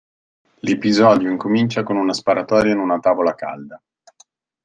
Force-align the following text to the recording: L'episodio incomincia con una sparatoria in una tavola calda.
L'episodio 0.61 1.29
incomincia 1.29 1.83
con 1.83 1.95
una 1.95 2.13
sparatoria 2.13 2.71
in 2.73 2.79
una 2.79 2.97
tavola 2.97 3.35
calda. 3.35 3.79